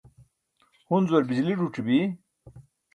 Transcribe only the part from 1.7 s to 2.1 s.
bi